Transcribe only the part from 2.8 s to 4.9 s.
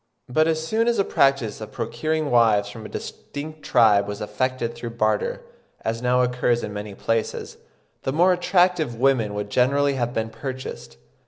a distinct tribe was effected